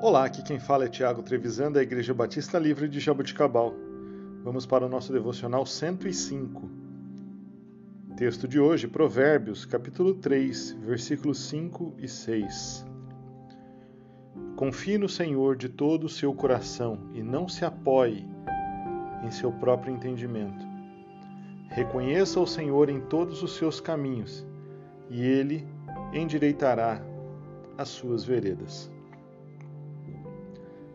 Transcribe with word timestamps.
Olá, 0.00 0.26
aqui 0.26 0.42
quem 0.42 0.60
fala 0.60 0.84
é 0.84 0.88
Tiago 0.88 1.24
Trevisan 1.24 1.72
da 1.72 1.82
Igreja 1.82 2.14
Batista 2.14 2.56
Livre 2.56 2.88
de 2.88 3.00
Jaboticabal. 3.00 3.74
Vamos 4.44 4.64
para 4.64 4.86
o 4.86 4.88
nosso 4.88 5.12
devocional 5.12 5.66
105. 5.66 6.70
Texto 8.16 8.46
de 8.46 8.60
hoje, 8.60 8.86
Provérbios, 8.86 9.64
capítulo 9.64 10.14
3, 10.14 10.70
versículos 10.84 11.40
5 11.48 11.96
e 11.98 12.06
6. 12.06 12.86
Confie 14.54 14.98
no 14.98 15.08
Senhor 15.08 15.56
de 15.56 15.68
todo 15.68 16.04
o 16.04 16.08
seu 16.08 16.32
coração 16.32 17.10
e 17.12 17.20
não 17.20 17.48
se 17.48 17.64
apoie 17.64 18.24
em 19.24 19.32
seu 19.32 19.50
próprio 19.50 19.92
entendimento. 19.92 20.64
Reconheça 21.70 22.38
o 22.38 22.46
Senhor 22.46 22.88
em 22.88 23.00
todos 23.00 23.42
os 23.42 23.56
seus 23.56 23.80
caminhos 23.80 24.46
e 25.10 25.20
ele 25.20 25.66
endireitará 26.12 27.02
as 27.76 27.88
suas 27.88 28.22
veredas. 28.22 28.96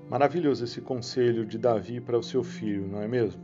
Maravilhoso 0.10 0.64
esse 0.64 0.82
conselho 0.82 1.46
de 1.46 1.58
Davi 1.58 2.00
para 2.00 2.18
o 2.18 2.24
seu 2.24 2.44
filho, 2.44 2.88
não 2.88 3.02
é 3.02 3.08
mesmo? 3.08 3.42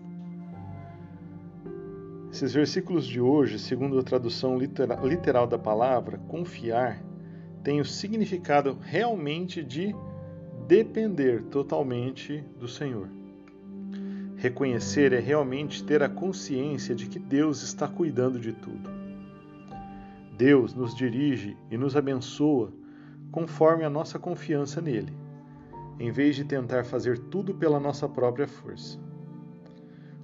Esses 2.31 2.53
versículos 2.53 3.07
de 3.07 3.19
hoje, 3.19 3.57
segundo 3.57 3.97
a 3.97 4.03
tradução 4.03 4.57
literal 4.57 5.47
da 5.47 5.57
palavra, 5.57 6.19
confiar, 6.27 7.01
tem 7.63 7.81
o 7.81 7.85
significado 7.85 8.77
realmente 8.81 9.63
de 9.63 9.95
depender 10.67 11.43
totalmente 11.45 12.43
do 12.59 12.67
Senhor. 12.67 13.09
Reconhecer 14.37 15.11
é 15.11 15.19
realmente 15.19 15.83
ter 15.83 16.03
a 16.03 16.07
consciência 16.07 16.93
de 16.93 17.07
que 17.07 17.17
Deus 17.17 17.63
está 17.63 17.87
cuidando 17.87 18.39
de 18.39 18.53
tudo. 18.53 18.89
Deus 20.37 20.73
nos 20.73 20.95
dirige 20.95 21.57
e 21.69 21.77
nos 21.77 21.97
abençoa 21.97 22.71
conforme 23.31 23.83
a 23.83 23.89
nossa 23.89 24.17
confiança 24.17 24.79
nele, 24.79 25.11
em 25.99 26.11
vez 26.11 26.35
de 26.35 26.45
tentar 26.45 26.85
fazer 26.85 27.19
tudo 27.19 27.53
pela 27.53 27.79
nossa 27.79 28.07
própria 28.07 28.47
força. 28.47 28.97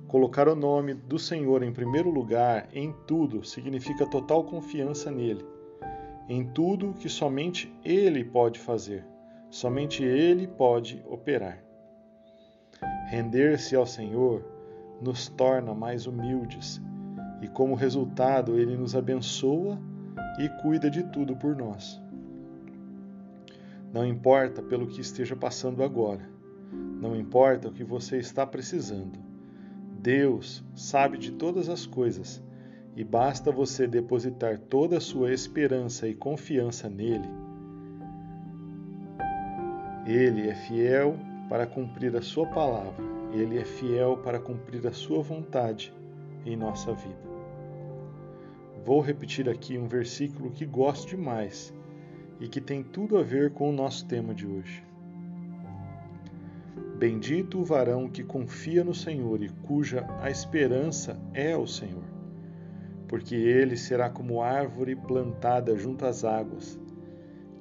Colocar 0.07 0.47
o 0.47 0.55
nome 0.55 0.93
do 0.93 1.19
Senhor 1.19 1.61
em 1.61 1.73
primeiro 1.73 2.09
lugar 2.09 2.69
em 2.71 2.93
tudo 3.05 3.43
significa 3.43 4.09
total 4.09 4.45
confiança 4.45 5.11
nele, 5.11 5.45
em 6.29 6.45
tudo 6.45 6.93
que 6.93 7.09
somente 7.09 7.73
ele 7.83 8.23
pode 8.23 8.57
fazer, 8.59 9.05
somente 9.49 10.03
ele 10.03 10.47
pode 10.47 11.03
operar. 11.05 11.61
Render-se 13.07 13.75
ao 13.75 13.85
Senhor 13.85 14.43
nos 15.01 15.27
torna 15.27 15.73
mais 15.73 16.07
humildes 16.07 16.81
e, 17.41 17.47
como 17.47 17.75
resultado, 17.75 18.57
ele 18.57 18.77
nos 18.77 18.95
abençoa 18.95 19.77
e 20.39 20.47
cuida 20.61 20.89
de 20.89 21.03
tudo 21.03 21.35
por 21.35 21.55
nós. 21.55 22.01
Não 23.95 24.05
importa 24.05 24.61
pelo 24.61 24.87
que 24.87 24.99
esteja 24.99 25.37
passando 25.37 25.81
agora. 25.81 26.29
Não 26.99 27.15
importa 27.15 27.69
o 27.69 27.71
que 27.71 27.81
você 27.81 28.17
está 28.17 28.45
precisando. 28.45 29.17
Deus 30.01 30.65
sabe 30.75 31.17
de 31.17 31.31
todas 31.31 31.69
as 31.69 31.85
coisas 31.85 32.43
e 32.93 33.05
basta 33.05 33.53
você 33.53 33.87
depositar 33.87 34.59
toda 34.59 34.97
a 34.97 34.99
sua 34.99 35.31
esperança 35.31 36.09
e 36.09 36.13
confiança 36.13 36.89
nele. 36.89 37.29
Ele 40.05 40.49
é 40.49 40.55
fiel 40.55 41.17
para 41.47 41.65
cumprir 41.65 42.17
a 42.17 42.21
sua 42.21 42.47
palavra, 42.47 43.01
ele 43.31 43.57
é 43.57 43.63
fiel 43.63 44.17
para 44.17 44.41
cumprir 44.41 44.85
a 44.85 44.91
sua 44.91 45.23
vontade 45.23 45.93
em 46.45 46.57
nossa 46.57 46.91
vida. 46.91 47.23
Vou 48.83 48.99
repetir 48.99 49.49
aqui 49.49 49.77
um 49.77 49.87
versículo 49.87 50.51
que 50.51 50.65
gosto 50.65 51.07
demais 51.07 51.73
e 52.39 52.47
que 52.47 52.59
tem 52.59 52.83
tudo 52.83 53.17
a 53.17 53.23
ver 53.23 53.51
com 53.51 53.69
o 53.69 53.73
nosso 53.73 54.05
tema 54.05 54.33
de 54.33 54.45
hoje. 54.45 54.83
Bendito 56.97 57.59
o 57.59 57.65
varão 57.65 58.09
que 58.09 58.23
confia 58.23 58.83
no 58.83 58.93
Senhor 58.93 59.41
e 59.43 59.49
cuja 59.49 60.07
a 60.21 60.29
esperança 60.29 61.19
é 61.33 61.55
o 61.55 61.67
Senhor, 61.67 62.03
porque 63.07 63.35
ele 63.35 63.75
será 63.75 64.09
como 64.09 64.41
árvore 64.41 64.95
plantada 64.95 65.75
junto 65.77 66.05
às 66.05 66.23
águas, 66.23 66.79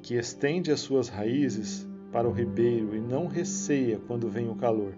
que 0.02 0.14
estende 0.14 0.70
as 0.70 0.80
suas 0.80 1.08
raízes 1.08 1.88
para 2.12 2.28
o 2.28 2.32
ribeiro 2.32 2.94
e 2.94 3.00
não 3.00 3.26
receia 3.26 3.98
quando 4.06 4.30
vem 4.30 4.48
o 4.48 4.54
calor, 4.54 4.94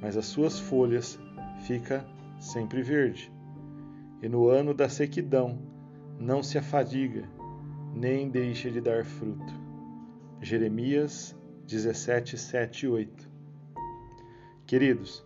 mas 0.00 0.16
as 0.16 0.26
suas 0.26 0.60
folhas 0.60 1.18
fica 1.66 2.06
sempre 2.38 2.82
verde. 2.82 3.32
E 4.22 4.28
no 4.28 4.48
ano 4.48 4.72
da 4.72 4.88
sequidão 4.88 5.58
não 6.20 6.42
se 6.42 6.56
afadiga 6.56 7.24
nem 7.94 8.28
deixe 8.28 8.70
de 8.70 8.80
dar 8.80 9.04
fruto. 9.04 9.52
Jeremias 10.40 11.36
17, 11.66 12.38
7 12.38 12.86
e 12.86 12.88
8. 12.88 13.30
Queridos, 14.66 15.24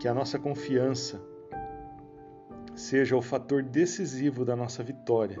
que 0.00 0.08
a 0.08 0.14
nossa 0.14 0.38
confiança 0.38 1.20
seja 2.74 3.16
o 3.16 3.22
fator 3.22 3.62
decisivo 3.62 4.44
da 4.44 4.56
nossa 4.56 4.82
vitória 4.82 5.38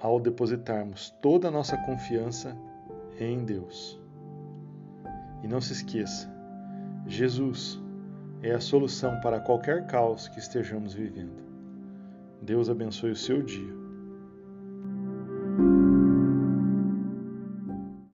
ao 0.00 0.20
depositarmos 0.20 1.10
toda 1.22 1.48
a 1.48 1.50
nossa 1.50 1.76
confiança 1.78 2.56
em 3.18 3.44
Deus. 3.44 4.00
E 5.42 5.48
não 5.48 5.60
se 5.60 5.72
esqueça, 5.72 6.30
Jesus 7.06 7.80
é 8.42 8.52
a 8.52 8.60
solução 8.60 9.20
para 9.20 9.40
qualquer 9.40 9.86
caos 9.86 10.28
que 10.28 10.38
estejamos 10.38 10.92
vivendo. 10.92 11.44
Deus 12.42 12.68
abençoe 12.68 13.10
o 13.10 13.16
seu 13.16 13.42
dia 13.42 13.85